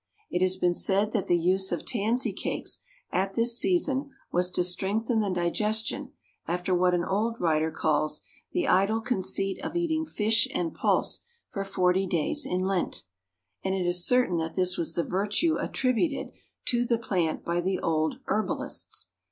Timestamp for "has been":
0.41-0.73